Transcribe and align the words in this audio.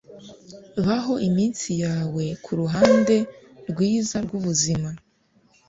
baho 0.85 1.13
iminsi 1.27 1.69
yawe 1.83 2.25
kuruhande 2.43 3.15
rwiza 3.69 4.17
rwubuzima 4.25 4.89